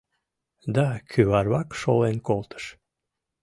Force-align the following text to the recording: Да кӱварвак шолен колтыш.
Да 0.75 0.87
кӱварвак 1.11 1.69
шолен 1.79 2.17
колтыш. 2.27 2.65